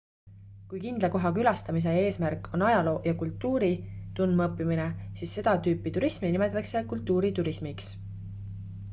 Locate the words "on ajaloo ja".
2.57-3.13